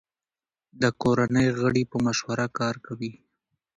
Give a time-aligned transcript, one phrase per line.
[0.81, 3.13] د کورنۍ غړي په مشوره کار کوي.